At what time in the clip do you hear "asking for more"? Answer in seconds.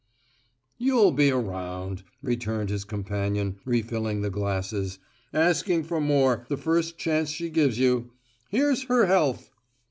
5.31-6.43